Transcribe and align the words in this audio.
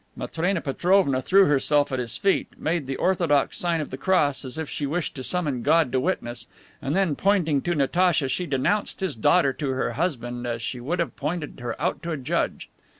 Matrena 0.15 0.61
Petrovna 0.61 1.21
threw 1.21 1.45
herself 1.45 1.91
at 1.91 1.99
his 1.99 2.17
feet, 2.17 2.47
made 2.57 2.87
the 2.87 2.95
orthodox 2.95 3.55
sign 3.59 3.79
of 3.81 3.91
the 3.91 3.99
Cross, 3.99 4.43
as 4.43 4.57
if 4.57 4.67
she 4.67 4.87
wished 4.87 5.13
to 5.13 5.23
summon 5.23 5.61
God 5.61 5.91
to 5.91 5.99
witness, 5.99 6.47
and 6.81 6.95
then, 6.95 7.15
pointing 7.15 7.61
to 7.61 7.75
Natacha, 7.75 8.27
she 8.27 8.47
denounced 8.47 8.99
his 8.99 9.15
daughter 9.15 9.53
to 9.53 9.69
her 9.73 9.91
husband 9.91 10.47
as 10.47 10.63
she 10.63 10.79
would 10.79 10.97
have 10.97 11.15
pointed 11.15 11.59
her 11.59 11.79
out 11.79 12.01
to 12.01 12.09
a 12.09 12.17
judge. 12.17 12.67